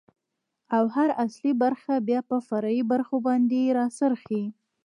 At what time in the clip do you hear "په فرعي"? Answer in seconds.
2.29-2.81